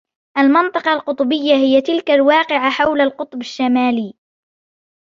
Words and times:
المنطقة 0.37 0.93
القطبية 0.93 1.53
هي 1.55 1.81
تلك 1.81 2.11
الواقعة 2.11 2.69
حول 2.69 3.01
القطب 3.01 3.41
الشمالي. 3.41 4.13